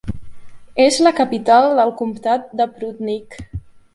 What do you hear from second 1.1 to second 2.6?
capital del comptat